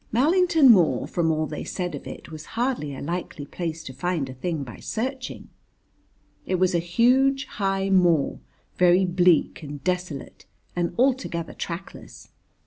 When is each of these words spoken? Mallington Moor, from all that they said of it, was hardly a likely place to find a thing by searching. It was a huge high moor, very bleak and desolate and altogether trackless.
Mallington 0.11 0.71
Moor, 0.71 1.05
from 1.05 1.29
all 1.29 1.45
that 1.45 1.55
they 1.55 1.63
said 1.63 1.93
of 1.93 2.07
it, 2.07 2.31
was 2.31 2.45
hardly 2.57 2.95
a 2.95 3.01
likely 3.03 3.45
place 3.45 3.83
to 3.83 3.93
find 3.93 4.29
a 4.29 4.33
thing 4.33 4.63
by 4.63 4.77
searching. 4.77 5.49
It 6.43 6.55
was 6.55 6.73
a 6.73 6.79
huge 6.79 7.45
high 7.45 7.91
moor, 7.91 8.39
very 8.77 9.05
bleak 9.05 9.61
and 9.61 9.83
desolate 9.83 10.47
and 10.75 10.95
altogether 10.97 11.53
trackless. 11.53 12.29